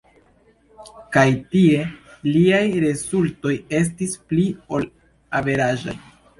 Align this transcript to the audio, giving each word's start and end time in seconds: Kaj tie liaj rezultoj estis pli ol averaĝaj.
Kaj 1.15 1.25
tie 1.51 1.83
liaj 2.29 2.63
rezultoj 2.87 3.55
estis 3.83 4.19
pli 4.33 4.49
ol 4.79 4.91
averaĝaj. 5.45 5.99